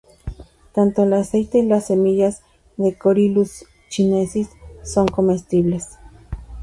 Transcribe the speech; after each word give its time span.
Tanto 0.73 1.03
el 1.03 1.13
aceite 1.13 1.59
y 1.59 1.61
las 1.67 1.85
semillas 1.85 2.41
de 2.77 2.97
"Corylus 2.97 3.65
chinensis" 3.87 4.49
son 4.83 5.07
comestibles. 5.07 5.89